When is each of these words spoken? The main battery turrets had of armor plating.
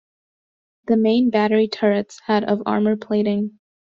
The 0.87 0.97
main 0.97 1.29
battery 1.29 1.67
turrets 1.67 2.21
had 2.25 2.43
of 2.45 2.63
armor 2.65 2.95
plating. 2.95 3.59